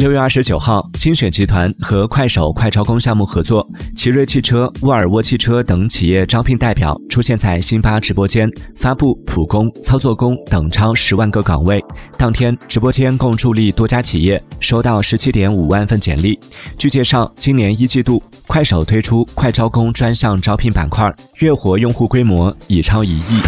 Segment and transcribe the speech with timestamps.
[0.00, 11.84] 六月二十九号，星选集团和快手快招工项目合作，奇瑞汽车、沃尔沃汽车等企业招聘代表出现在辛巴直播间，发布普工、操作工等超十万个岗位。
[12.16, 16.40] 当天，直播间共助力多家企业，收到十七点五万份简历。
[16.78, 23.42] 据介绍，今年一季度，快手推出快招工专项招聘板块，月活用户规模已超一亿。